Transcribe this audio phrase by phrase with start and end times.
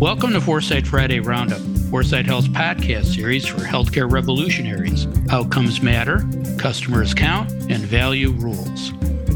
[0.00, 5.06] Welcome to Foresight Friday Roundup, Foresight Health's podcast series for healthcare revolutionaries.
[5.30, 6.26] Outcomes matter,
[6.56, 8.92] customers count, and value rules.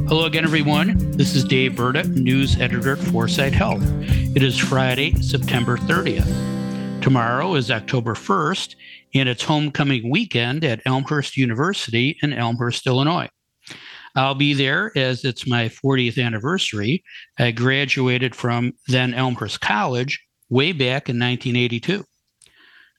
[0.08, 1.11] Hello again, everyone.
[1.11, 3.82] This is Dave Burda, news editor at Foresight Health.
[4.35, 7.03] It is Friday, September 30th.
[7.03, 8.74] Tomorrow is October 1st,
[9.15, 13.28] and it's homecoming weekend at Elmhurst University in Elmhurst, Illinois.
[14.17, 17.05] I'll be there as it's my 40th anniversary.
[17.38, 22.05] I graduated from then Elmhurst College way back in 1982.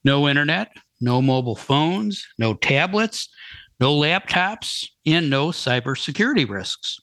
[0.04, 3.30] No internet, no mobile phones, no tablets,
[3.80, 7.00] no laptops, and no cybersecurity risks.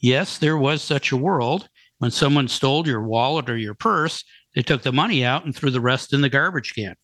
[0.00, 1.68] Yes, there was such a world.
[1.98, 4.24] When someone stole your wallet or your purse,
[4.54, 6.94] they took the money out and threw the rest in the garbage can.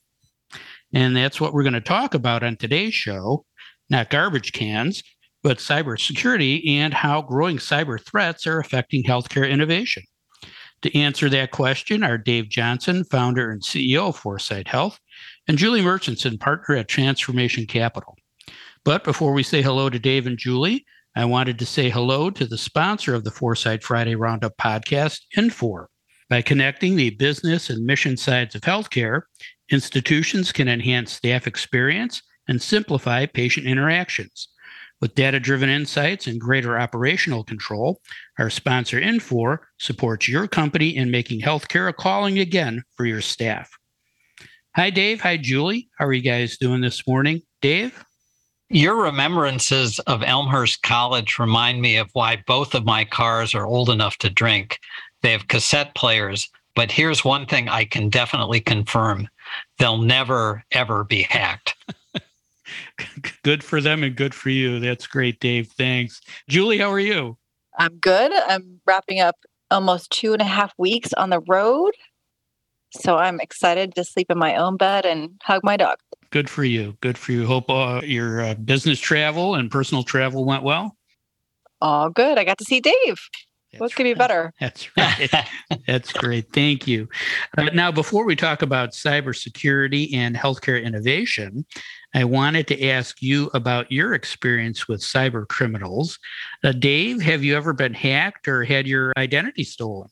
[0.92, 3.44] And that's what we're going to talk about on today's show
[3.90, 5.02] not garbage cans,
[5.42, 10.02] but cybersecurity and how growing cyber threats are affecting healthcare innovation.
[10.82, 14.98] To answer that question are Dave Johnson, founder and CEO of Foresight Health,
[15.46, 18.16] and Julie Murchison, partner at Transformation Capital.
[18.84, 20.84] But before we say hello to Dave and Julie,
[21.14, 25.86] I wanted to say hello to the sponsor of the Foresight Friday Roundup podcast, Infor.
[26.28, 29.22] By connecting the business and mission sides of healthcare,
[29.70, 34.48] institutions can enhance staff experience and simplify patient interactions.
[35.02, 38.00] With data driven insights and greater operational control,
[38.38, 43.76] our sponsor Infor supports your company in making healthcare a calling again for your staff.
[44.76, 45.20] Hi, Dave.
[45.22, 45.88] Hi, Julie.
[45.98, 47.42] How are you guys doing this morning?
[47.60, 48.04] Dave?
[48.68, 53.90] Your remembrances of Elmhurst College remind me of why both of my cars are old
[53.90, 54.78] enough to drink.
[55.22, 59.28] They have cassette players, but here's one thing I can definitely confirm
[59.80, 61.71] they'll never, ever be hacked.
[63.42, 64.80] Good for them and good for you.
[64.80, 65.68] That's great, Dave.
[65.68, 66.20] Thanks.
[66.48, 67.36] Julie, how are you?
[67.78, 68.32] I'm good.
[68.32, 69.36] I'm wrapping up
[69.70, 71.92] almost two and a half weeks on the road.
[72.94, 75.96] So I'm excited to sleep in my own bed and hug my dog.
[76.30, 76.96] Good for you.
[77.00, 77.46] Good for you.
[77.46, 80.96] Hope uh, your uh, business travel and personal travel went well.
[81.80, 82.38] All good.
[82.38, 83.18] I got to see Dave.
[83.72, 84.52] That's what could be better?
[84.60, 85.30] That's right.
[85.86, 86.52] That's great.
[86.52, 87.08] Thank you.
[87.56, 91.64] Uh, now, before we talk about cybersecurity and healthcare innovation,
[92.14, 96.18] I wanted to ask you about your experience with cyber criminals.
[96.62, 100.08] Uh, Dave, have you ever been hacked or had your identity stolen?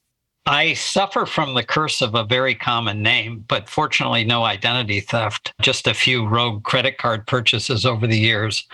[0.47, 5.53] I suffer from the curse of a very common name, but fortunately, no identity theft,
[5.61, 8.67] just a few rogue credit card purchases over the years.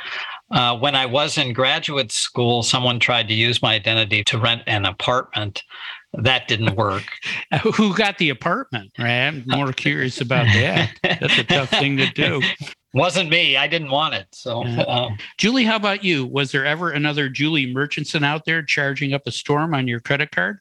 [0.52, 4.62] Uh, when I was in graduate school, someone tried to use my identity to rent
[4.68, 5.64] an apartment.
[6.12, 7.04] That didn't work.
[7.74, 8.92] Who got the apartment?
[8.96, 9.26] Right?
[9.26, 10.92] I'm more curious about that.
[11.02, 12.42] That's a tough thing to do.
[12.96, 13.58] Wasn't me.
[13.58, 14.26] I didn't want it.
[14.32, 16.24] So, um, Julie, how about you?
[16.24, 20.30] Was there ever another Julie Murchison out there charging up a storm on your credit
[20.30, 20.60] card?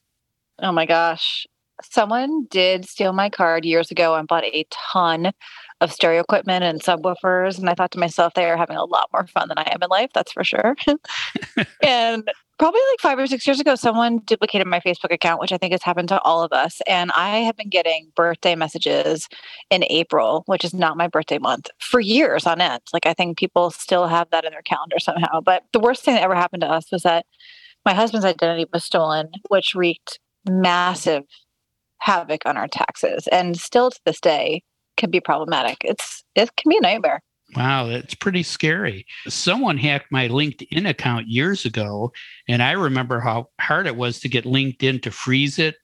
[0.59, 1.47] Oh my gosh.
[1.83, 5.31] Someone did steal my card years ago and bought a ton
[5.81, 7.59] of stereo equipment and subwoofers.
[7.59, 9.83] And I thought to myself, they are having a lot more fun than I am
[9.83, 10.75] in life, that's for sure.
[11.83, 12.23] and
[12.57, 15.73] probably like five or six years ago, someone duplicated my Facebook account, which I think
[15.73, 16.81] has happened to all of us.
[16.87, 19.27] And I have been getting birthday messages
[19.69, 22.81] in April, which is not my birthday month, for years on end.
[22.93, 25.41] Like I think people still have that in their calendar somehow.
[25.41, 27.25] But the worst thing that ever happened to us was that
[27.85, 30.19] my husband's identity was stolen, which wreaked
[30.49, 31.23] massive
[31.99, 33.27] havoc on our taxes.
[33.31, 34.63] And still to this day,
[34.97, 35.77] can be problematic.
[35.83, 37.21] It's it can be a nightmare.
[37.55, 39.05] Wow, that's pretty scary.
[39.27, 42.11] Someone hacked my LinkedIn account years ago,
[42.49, 45.75] and I remember how hard it was to get LinkedIn to freeze it,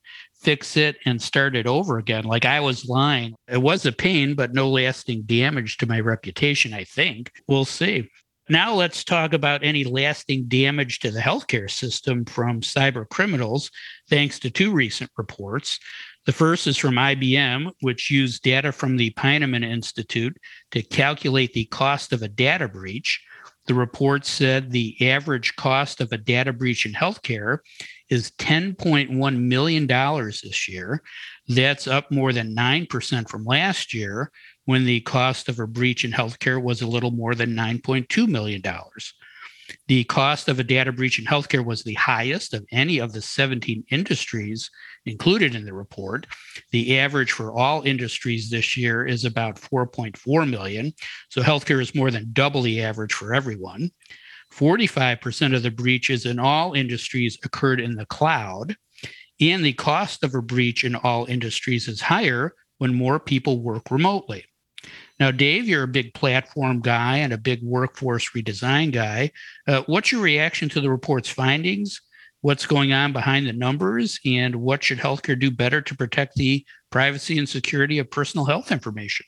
[0.42, 2.24] fix it, and start it over again.
[2.24, 3.36] Like I was lying.
[3.48, 7.32] It was a pain, but no lasting damage to my reputation, I think.
[7.48, 8.10] We'll see.
[8.52, 13.72] Now let's talk about any lasting damage to the healthcare system from cyber criminals,
[14.10, 15.80] thanks to two recent reports.
[16.26, 20.36] The first is from IBM, which used data from the Ponemon Institute
[20.72, 23.24] to calculate the cost of a data breach.
[23.68, 27.60] The report said the average cost of a data breach in healthcare
[28.10, 31.02] is $10.1 million this year.
[31.48, 34.30] That's up more than 9% from last year
[34.72, 38.64] when the cost of a breach in healthcare was a little more than $9.2 million.
[39.90, 43.22] The cost of a data breach in healthcare was the highest of any of the
[43.22, 44.72] 17 industries
[45.06, 46.26] included in the report.
[46.72, 50.94] The average for all industries this year is about 4.4 million.
[51.28, 53.92] So healthcare is more than double the average for everyone.
[54.54, 58.78] 45% of the breaches in all industries occurred in the cloud.
[59.42, 63.92] And the cost of a breach in all industries is higher when more people work
[63.92, 64.46] remotely.
[65.22, 69.32] Now, Dave, you're a big platform guy and a big workforce redesign guy.
[69.68, 72.02] Uh, what's your reaction to the report's findings?
[72.42, 76.66] what's going on behind the numbers and what should healthcare do better to protect the
[76.90, 79.26] privacy and security of personal health information?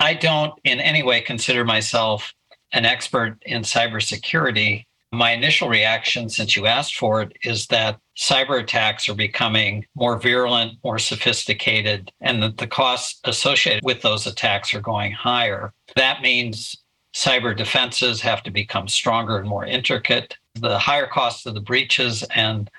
[0.00, 2.34] I don't in any way consider myself
[2.72, 4.84] an expert in cybersecurity.
[5.16, 10.18] My initial reaction, since you asked for it, is that cyber attacks are becoming more
[10.18, 15.72] virulent, more sophisticated, and that the costs associated with those attacks are going higher.
[15.94, 16.76] That means
[17.14, 20.36] cyber defenses have to become stronger and more intricate.
[20.54, 22.70] The higher cost of the breaches and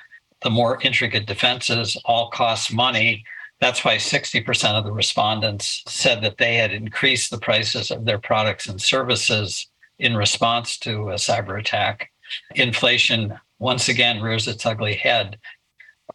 [0.43, 3.25] the more intricate defenses all cost money.
[3.61, 8.19] That's why 60% of the respondents said that they had increased the prices of their
[8.19, 9.65] products and services
[9.97, 12.11] in response to a cyber attack.
[12.55, 15.37] Inflation once again rears its ugly head.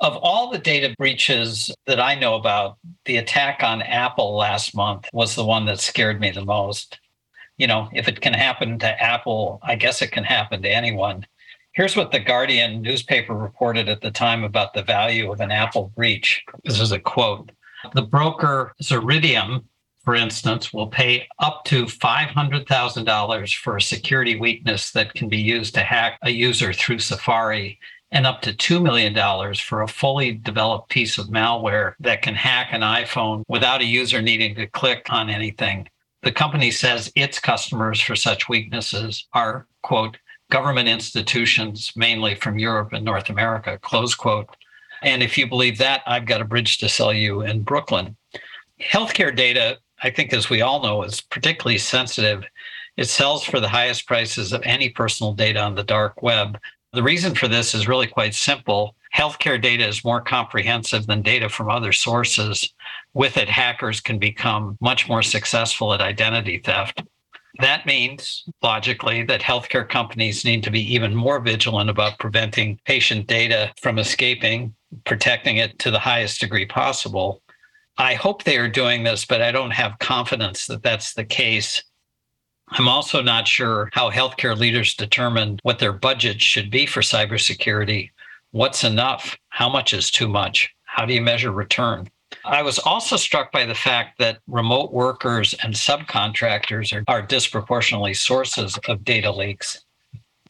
[0.01, 5.09] Of all the data breaches that I know about, the attack on Apple last month
[5.13, 6.99] was the one that scared me the most
[7.63, 11.25] you know, if it can happen to Apple, I guess it can happen to anyone.
[11.75, 15.93] Here's what the Guardian newspaper reported at the time about the value of an Apple
[15.95, 16.43] breach.
[16.65, 17.53] This is a quote.
[17.95, 19.65] The broker Zerodium,
[20.05, 25.75] for instance, will pay up to $500,000 for a security weakness that can be used
[25.75, 27.79] to hack a user through Safari
[28.11, 29.15] and up to $2 million
[29.55, 34.21] for a fully developed piece of malware that can hack an iPhone without a user
[34.21, 35.89] needing to click on anything.
[36.23, 40.19] The company says its customers for such weaknesses are, quote,
[40.51, 44.55] government institutions, mainly from Europe and North America, close quote.
[45.03, 48.17] And if you believe that, I've got a bridge to sell you in Brooklyn.
[48.81, 52.45] Healthcare data, I think, as we all know, is particularly sensitive.
[52.97, 56.59] It sells for the highest prices of any personal data on the dark web.
[56.93, 58.95] The reason for this is really quite simple.
[59.15, 62.73] Healthcare data is more comprehensive than data from other sources
[63.15, 67.03] with it, hackers can become much more successful at identity theft.
[67.61, 73.27] That means, logically, that healthcare companies need to be even more vigilant about preventing patient
[73.27, 77.43] data from escaping, protecting it to the highest degree possible.
[77.99, 81.83] I hope they are doing this, but I don't have confidence that that's the case.
[82.69, 88.11] I'm also not sure how healthcare leaders determine what their budget should be for cybersecurity.
[88.53, 89.37] What's enough?
[89.51, 90.75] How much is too much?
[90.85, 92.11] How do you measure return?
[92.45, 98.15] I was also struck by the fact that remote workers and subcontractors are, are disproportionately
[98.15, 99.85] sources of data leaks.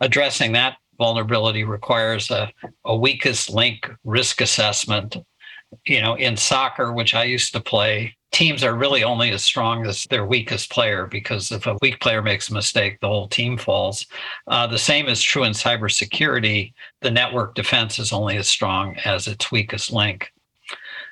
[0.00, 2.52] Addressing that vulnerability requires a,
[2.84, 5.16] a weakest link risk assessment.
[5.84, 9.86] You know, in soccer, which I used to play, teams are really only as strong
[9.86, 13.58] as their weakest player because if a weak player makes a mistake, the whole team
[13.58, 14.06] falls.
[14.46, 16.72] Uh, the same is true in cybersecurity.
[17.02, 20.32] The network defense is only as strong as its weakest link.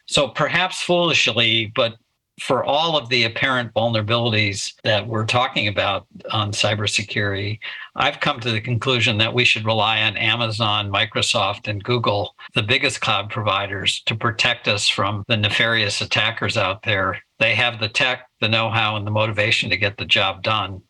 [0.07, 1.95] So perhaps foolishly, but
[2.41, 7.59] for all of the apparent vulnerabilities that we're talking about on cybersecurity,
[7.95, 12.63] I've come to the conclusion that we should rely on Amazon, Microsoft, and Google, the
[12.63, 17.19] biggest cloud providers, to protect us from the nefarious attackers out there.
[17.39, 20.83] They have the tech, the know how, and the motivation to get the job done.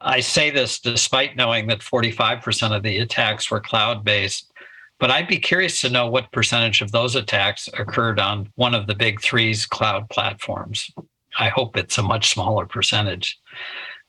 [0.00, 4.52] I say this despite knowing that 45% of the attacks were cloud based
[4.98, 8.86] but I'd be curious to know what percentage of those attacks occurred on one of
[8.86, 10.90] the big three's cloud platforms.
[11.38, 13.38] I hope it's a much smaller percentage.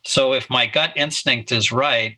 [0.06, 2.18] So, if my gut instinct is right,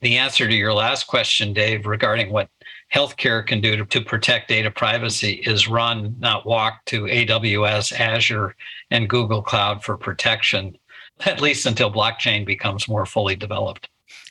[0.00, 2.48] the answer to your last question, Dave, regarding what
[2.94, 8.54] healthcare can do to, to protect data privacy is run, not walk, to AWS, Azure,
[8.90, 10.78] and Google Cloud for protection,
[11.26, 13.88] at least until blockchain becomes more fully developed.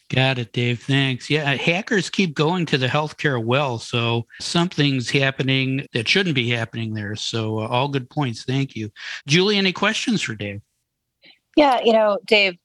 [0.09, 0.81] Got it, Dave.
[0.81, 1.29] Thanks.
[1.29, 3.77] Yeah, hackers keep going to the healthcare well.
[3.77, 7.15] So something's happening that shouldn't be happening there.
[7.17, 8.43] So, uh, all good points.
[8.43, 8.89] Thank you.
[9.27, 10.61] Julie, any questions for Dave?
[11.57, 12.57] Yeah, you know, Dave,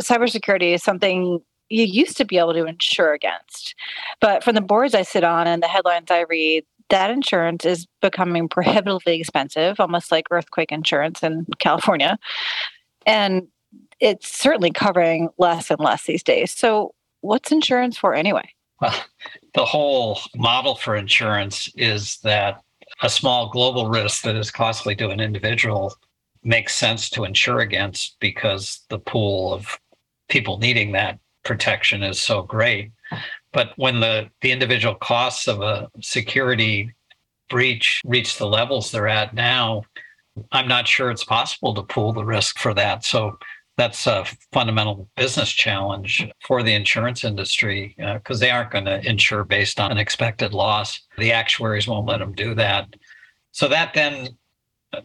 [0.00, 3.74] cybersecurity is something you used to be able to insure against.
[4.20, 7.86] But from the boards I sit on and the headlines I read, that insurance is
[8.00, 12.18] becoming prohibitively expensive, almost like earthquake insurance in California.
[13.04, 13.48] And
[14.00, 16.52] it's certainly covering less and less these days.
[16.52, 18.48] So, what's insurance for anyway?
[18.80, 18.94] Well,
[19.54, 22.62] the whole model for insurance is that
[23.02, 25.94] a small global risk that is costly to an individual
[26.44, 29.78] makes sense to insure against because the pool of
[30.28, 32.92] people needing that protection is so great.
[33.52, 36.92] But when the, the individual costs of a security
[37.48, 39.84] breach reach the levels they're at now,
[40.52, 43.04] I'm not sure it's possible to pool the risk for that.
[43.04, 43.38] So
[43.76, 49.06] that's a fundamental business challenge for the insurance industry because uh, they aren't going to
[49.06, 51.00] insure based on an expected loss.
[51.18, 52.88] The actuaries won't let them do that.
[53.52, 54.30] So that then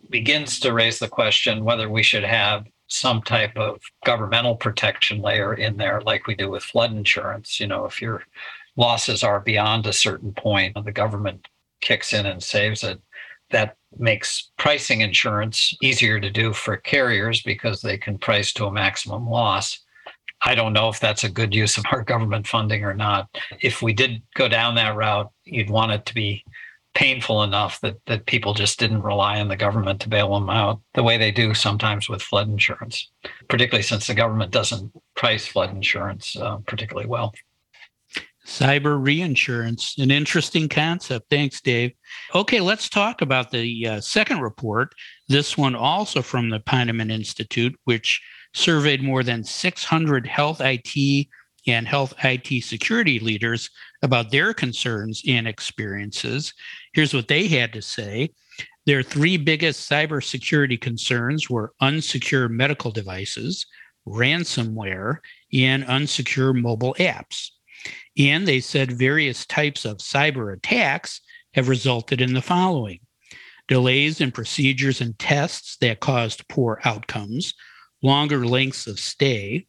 [0.10, 5.54] begins to raise the question whether we should have some type of governmental protection layer
[5.54, 7.60] in there like we do with flood insurance.
[7.60, 8.24] You know, if you're
[8.78, 11.48] losses are beyond a certain point, the government
[11.82, 13.02] kicks in and saves it.
[13.50, 18.72] That makes pricing insurance easier to do for carriers because they can price to a
[18.72, 19.80] maximum loss.
[20.44, 23.30] I don't know if that's a good use of our government funding or not.
[23.60, 26.44] If we did go down that route, you'd want it to be
[26.94, 30.82] painful enough that that people just didn't rely on the government to bail them out
[30.94, 33.10] the way they do sometimes with flood insurance,
[33.48, 37.34] particularly since the government doesn't price flood insurance uh, particularly well.
[38.52, 41.30] Cyber reinsurance, an interesting concept.
[41.30, 41.94] Thanks, Dave.
[42.36, 44.94] Okay, let's talk about the uh, second report.
[45.30, 48.22] This one also from the Ponemon Institute, which
[48.54, 51.28] surveyed more than 600 health IT
[51.66, 53.70] and health IT security leaders
[54.02, 56.54] about their concerns and experiences.
[56.92, 58.32] Here's what they had to say.
[58.86, 63.66] Their three biggest cybersecurity concerns were unsecure medical devices,
[64.06, 65.20] ransomware,
[65.54, 67.52] and unsecure mobile apps.
[68.18, 71.22] And they said various types of cyber attacks
[71.54, 73.00] have resulted in the following
[73.68, 77.54] delays in procedures and tests that caused poor outcomes,
[78.02, 79.66] longer lengths of stay,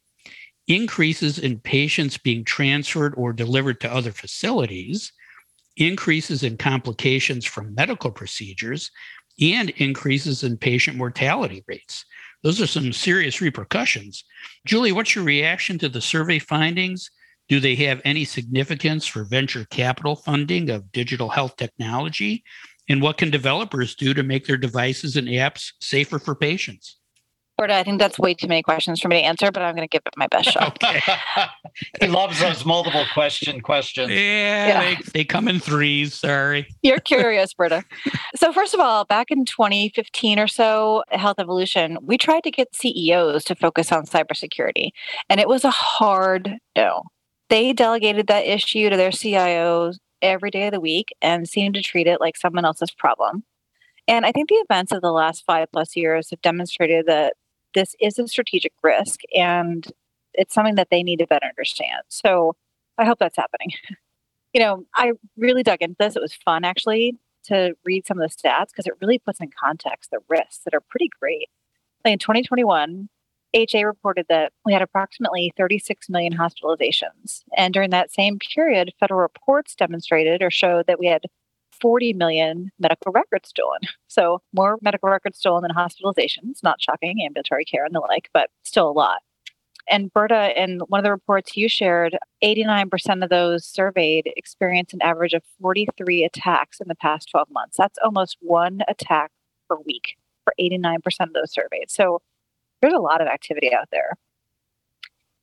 [0.67, 5.13] increases in patients being transferred or delivered to other facilities,
[5.77, 8.91] increases in complications from medical procedures,
[9.39, 12.03] and increases in patient mortality rates.
[12.43, 14.25] Those are some serious repercussions.
[14.65, 17.09] Julie, what's your reaction to the survey findings?
[17.49, 22.43] Do they have any significance for venture capital funding of digital health technology?
[22.89, 26.97] And what can developers do to make their devices and apps safer for patients?
[27.59, 29.87] Burda, I think that's way too many questions for me to answer, but I'm going
[29.87, 30.83] to give it my best shot.
[30.83, 30.99] okay.
[32.01, 34.09] he loves those multiple question questions.
[34.09, 34.79] Yeah, yeah.
[34.79, 36.15] They, they, come in threes.
[36.15, 36.67] Sorry.
[36.81, 37.83] You're curious, Burda.
[38.35, 42.75] so, first of all, back in 2015 or so, Health Evolution, we tried to get
[42.75, 44.89] CEOs to focus on cybersecurity,
[45.29, 47.03] and it was a hard no.
[47.53, 51.83] They delegated that issue to their CIOs every day of the week and seemed to
[51.83, 53.43] treat it like someone else's problem.
[54.07, 57.35] And I think the events of the last five plus years have demonstrated that
[57.75, 59.85] this is a strategic risk and
[60.33, 62.01] it's something that they need to better understand.
[62.07, 62.55] So
[62.97, 63.69] I hope that's happening.
[64.53, 66.15] you know, I really dug into this.
[66.15, 69.51] It was fun actually to read some of the stats because it really puts in
[69.63, 71.49] context the risks that are pretty great.
[72.03, 73.09] Like in 2021,
[73.53, 77.43] HA reported that we had approximately 36 million hospitalizations.
[77.55, 81.23] And during that same period, federal reports demonstrated or showed that we had
[81.81, 83.81] 40 million medical records stolen.
[84.07, 86.61] So, more medical records stolen than hospitalizations.
[86.61, 89.21] Not shocking, ambulatory care and the like, but still a lot.
[89.89, 95.01] And Burda, in one of the reports you shared, 89% of those surveyed experienced an
[95.01, 97.77] average of 43 attacks in the past 12 months.
[97.77, 99.31] That's almost one attack
[99.69, 101.89] per week for 89% of those surveyed.
[101.89, 102.21] So,
[102.83, 104.17] there's a lot of activity out there.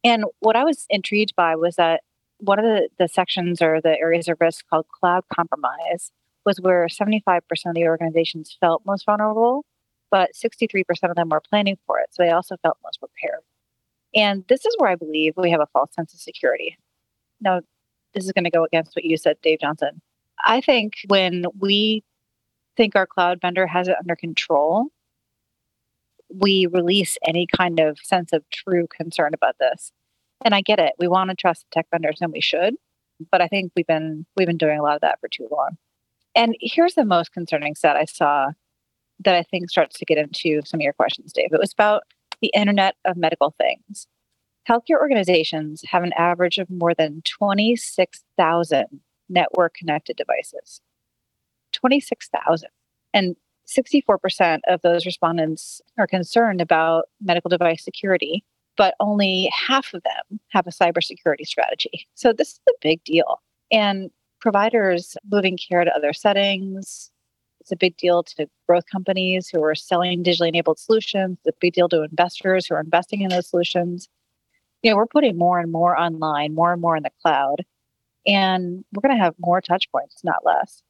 [0.05, 2.03] And what I was intrigued by was that
[2.39, 6.11] one of the, the sections or the areas of risk called cloud compromise
[6.45, 9.65] was where 75% of the organizations felt most vulnerable,
[10.11, 12.09] but 63% of them were planning for it.
[12.11, 13.41] So they also felt most prepared.
[14.15, 16.77] And this is where I believe we have a false sense of security.
[17.41, 17.61] Now,
[18.13, 20.03] this is going to go against what you said, Dave Johnson.
[20.45, 22.03] I think when we
[22.77, 24.89] think our cloud vendor has it under control,
[26.35, 29.93] we release any kind of sense of true concern about this.
[30.45, 30.93] And I get it.
[30.99, 32.75] We want to trust tech vendors and we should.
[33.31, 35.77] But I think we've been we've been doing a lot of that for too long.
[36.35, 38.53] And here's the most concerning set I saw
[39.25, 41.53] that I think starts to get into some of your questions, Dave.
[41.53, 42.05] It was about
[42.41, 44.07] the Internet of Medical Things.
[44.69, 48.87] Healthcare organizations have an average of more than 26,000
[49.29, 50.81] network connected devices.
[51.73, 52.69] 26,000.
[53.13, 53.37] And
[53.77, 58.45] 64% of those respondents are concerned about medical device security,
[58.77, 62.07] but only half of them have a cybersecurity strategy.
[62.15, 63.41] So this is a big deal.
[63.71, 64.11] And
[64.41, 67.11] providers moving care to other settings.
[67.61, 71.39] It's a big deal to growth companies who are selling digitally enabled solutions.
[71.45, 74.09] It's a big deal to investors who are investing in those solutions.
[74.83, 77.67] You know, we're putting more and more online, more and more in the cloud,
[78.27, 80.83] and we're going to have more touch points, not less.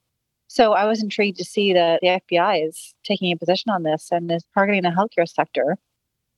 [0.53, 4.09] So I was intrigued to see that the FBI is taking a position on this
[4.11, 5.79] and is targeting the healthcare sector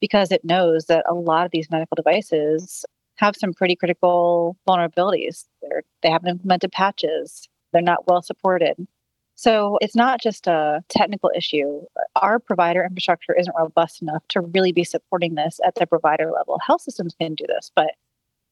[0.02, 2.84] because it knows that a lot of these medical devices
[3.16, 5.46] have some pretty critical vulnerabilities.
[5.62, 8.86] They're, they haven't implemented patches, they're not well supported.
[9.34, 11.80] So it's not just a technical issue.
[12.16, 16.58] Our provider infrastructure isn't robust enough to really be supporting this at the provider level.
[16.58, 17.92] Health systems can do this, but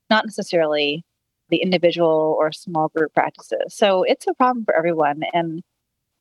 [0.08, 1.04] not necessarily
[1.50, 3.74] the individual or small group practices.
[3.74, 5.22] So it's a problem for everyone.
[5.32, 5.62] And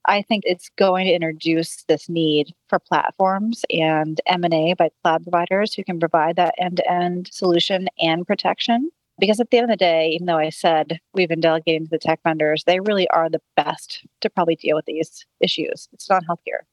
[0.05, 5.73] I think it's going to introduce this need for platforms and M&A by cloud providers
[5.73, 8.89] who can provide that end-to-end solution and protection.
[9.19, 11.89] Because at the end of the day, even though I said we've been delegating to
[11.89, 15.89] the tech vendors, they really are the best to probably deal with these issues.
[15.91, 16.63] It's not healthcare.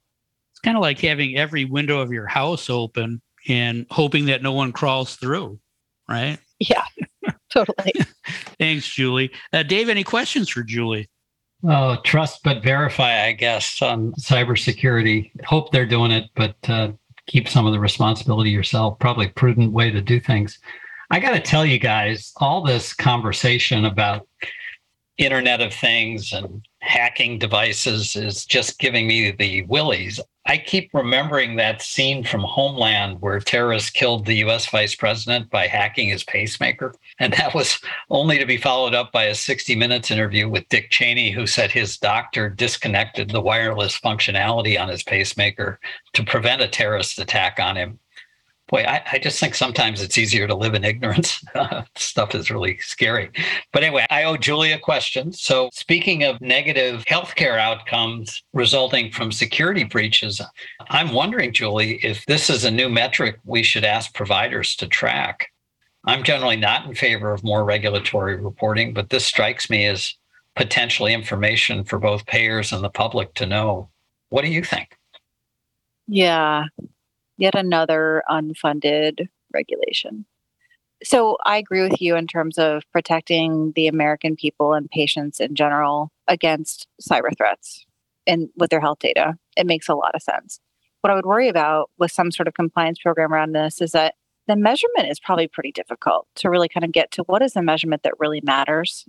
[0.53, 4.53] It's kind of like having every window of your house open and hoping that no
[4.53, 5.59] one crawls through,
[6.09, 6.39] right?
[6.61, 6.85] Yeah,
[7.57, 7.93] totally.
[8.59, 9.31] Thanks, Julie.
[9.53, 11.09] Uh, Dave, any questions for Julie?
[11.67, 15.31] Oh, trust but verify, I guess, on cybersecurity.
[15.45, 16.93] Hope they're doing it, but uh,
[17.27, 18.99] keep some of the responsibility yourself.
[18.99, 20.59] Probably prudent way to do things.
[21.11, 24.27] I got to tell you guys, all this conversation about
[25.19, 30.21] Internet of Things and hacking devices is just giving me the willies.
[30.47, 35.67] I keep remembering that scene from Homeland where terrorists killed the US vice president by
[35.67, 36.95] hacking his pacemaker.
[37.19, 40.91] And that was only to be followed up by a 60 Minutes interview with Dick
[40.91, 45.81] Cheney, who said his doctor disconnected the wireless functionality on his pacemaker
[46.13, 47.99] to prevent a terrorist attack on him
[48.69, 51.45] boy, I, I, just think sometimes it's easier to live in ignorance.
[51.97, 53.31] Stuff is really scary.
[53.73, 55.33] But anyway, I owe Julia a question.
[55.33, 60.41] So, speaking of negative healthcare outcomes resulting from security breaches,
[60.89, 65.49] I'm wondering, Julie, if this is a new metric we should ask providers to track.
[66.05, 70.15] I'm generally not in favor of more regulatory reporting, but this strikes me as
[70.55, 73.91] potentially information for both payers and the public to know.
[74.29, 74.97] What do you think?
[76.07, 76.67] Yeah,
[77.39, 80.27] yet another unfunded regulation.
[81.05, 85.55] So I agree with you in terms of protecting the American people and patients in
[85.55, 87.85] general against cyber threats
[88.27, 89.35] and with their health data.
[89.57, 90.59] It makes a lot of sense.
[91.03, 94.15] What I would worry about with some sort of compliance program around this is that
[94.49, 97.63] the measurement is probably pretty difficult to really kind of get to what is the
[97.63, 99.05] measurement that really matters.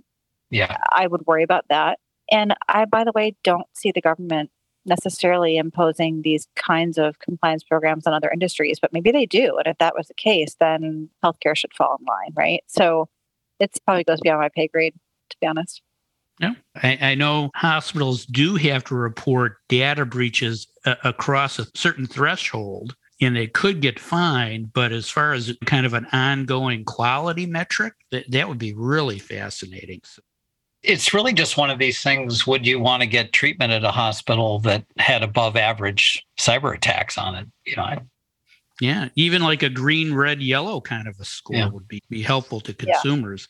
[0.50, 0.76] Yeah.
[0.92, 1.98] I would worry about that.
[2.30, 4.50] And I, by the way, don't see the government
[4.86, 9.56] necessarily imposing these kinds of compliance programs on other industries, but maybe they do.
[9.58, 12.62] And if that was the case, then healthcare should fall in line, right?
[12.66, 13.08] So
[13.60, 14.94] it probably goes beyond my pay grade,
[15.30, 15.82] to be honest.
[16.40, 22.06] No, I, I know hospitals do have to report data breaches uh, across a certain
[22.06, 24.72] threshold and they could get fined.
[24.72, 29.18] But as far as kind of an ongoing quality metric, that, that would be really
[29.18, 30.00] fascinating.
[30.04, 30.22] So
[30.82, 32.46] it's really just one of these things.
[32.46, 37.18] Would you want to get treatment at a hospital that had above average cyber attacks
[37.18, 37.46] on it?
[37.66, 37.98] You know, I,
[38.80, 41.68] yeah, even like a green, red, yellow kind of a score yeah.
[41.68, 43.48] would be, be helpful to consumers.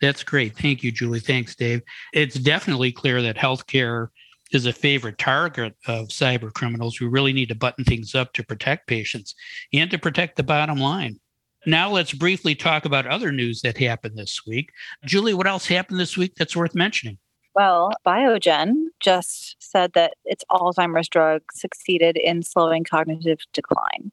[0.00, 0.08] Yeah.
[0.08, 0.56] That's great.
[0.56, 1.20] Thank you, Julie.
[1.20, 1.82] Thanks, Dave.
[2.14, 4.08] It's definitely clear that healthcare
[4.52, 8.42] is a favorite target of cyber criminals we really need to button things up to
[8.42, 9.34] protect patients
[9.72, 11.20] and to protect the bottom line.
[11.66, 14.70] Now let's briefly talk about other news that happened this week.
[15.04, 17.18] Julie, what else happened this week that's worth mentioning?
[17.54, 24.12] Well, Biogen just said that its Alzheimer's drug succeeded in slowing cognitive decline.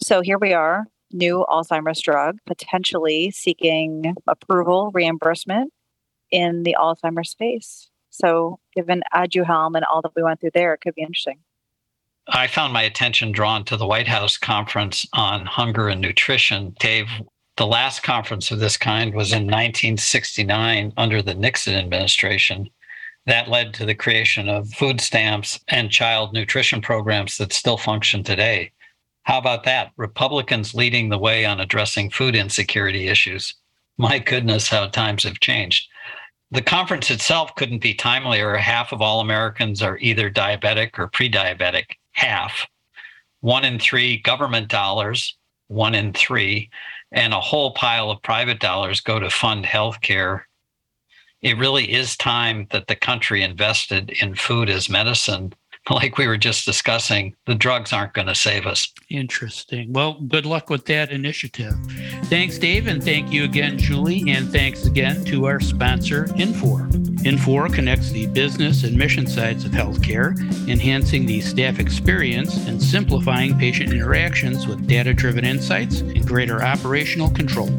[0.00, 5.72] So here we are, new Alzheimer's drug, potentially seeking approval, reimbursement
[6.30, 7.90] in the Alzheimer's space.
[8.10, 11.40] So, given Aduhelm and all that we went through there, it could be interesting.
[12.28, 16.74] I found my attention drawn to the White House conference on hunger and nutrition.
[16.80, 17.06] Dave,
[17.56, 22.68] the last conference of this kind was in 1969 under the Nixon administration.
[23.26, 28.24] That led to the creation of food stamps and child nutrition programs that still function
[28.24, 28.72] today.
[29.22, 29.92] How about that?
[29.96, 33.54] Republicans leading the way on addressing food insecurity issues.
[33.98, 35.88] My goodness, how times have changed.
[36.50, 38.58] The conference itself couldn't be timelier.
[38.58, 42.66] Half of all Americans are either diabetic or pre diabetic half,
[43.40, 45.36] one in three government dollars,
[45.68, 46.70] one in three,
[47.12, 50.42] and a whole pile of private dollars go to fund healthcare.
[51.42, 55.52] It really is time that the country invested in food as medicine
[55.90, 58.92] like we were just discussing, the drugs aren't going to save us.
[59.08, 59.92] Interesting.
[59.92, 61.74] Well, good luck with that initiative.
[62.24, 66.90] Thanks, Dave, and thank you again, Julie, and thanks again to our sponsor, Infor.
[67.22, 70.36] Infor connects the business and mission sides of healthcare,
[70.68, 77.30] enhancing the staff experience and simplifying patient interactions with data driven insights and greater operational
[77.30, 77.70] control.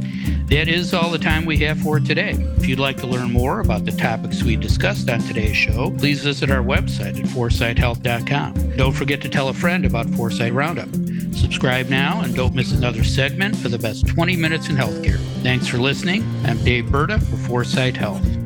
[0.48, 2.32] That is all the time we have for today.
[2.56, 6.24] If you'd like to learn more about the topics we discussed on today's show, please
[6.24, 8.78] visit our website at foresighthealth.com.
[8.78, 10.88] Don't forget to tell a friend about Foresight Roundup.
[11.36, 15.20] Subscribe now and don't miss another segment for the best 20 minutes in healthcare.
[15.44, 16.24] Thanks for listening.
[16.46, 18.37] I'm Dave Burda for Foresight Health.